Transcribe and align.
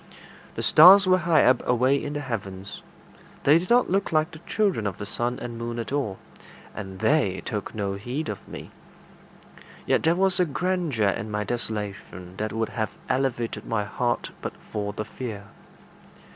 The 0.55 0.63
stars 0.63 1.05
were 1.05 1.19
high 1.19 1.45
up, 1.45 1.61
away 1.67 2.03
in 2.03 2.13
the 2.13 2.21
heavens. 2.21 2.81
They 3.43 3.59
did 3.59 3.69
not 3.69 3.91
look 3.91 4.11
like 4.11 4.31
the 4.31 4.39
children 4.47 4.87
of 4.87 4.97
the 4.97 5.05
sun 5.05 5.37
and 5.37 5.59
moon 5.59 5.77
at 5.77 5.91
all, 5.91 6.17
and 6.73 6.97
they 7.01 7.43
took 7.45 7.75
no 7.75 7.93
heed 7.93 8.27
of 8.27 8.47
me. 8.47 8.71
Yet 9.85 10.01
there 10.01 10.15
was 10.15 10.39
a 10.39 10.45
grandeur 10.45 11.09
in 11.09 11.29
my 11.29 11.43
desolation 11.43 12.33
that 12.37 12.51
would 12.51 12.69
have 12.69 12.97
elevated 13.09 13.67
my 13.67 13.83
heart 13.83 14.31
but 14.41 14.53
for 14.71 14.91
the 14.91 15.05
fear. 15.05 15.43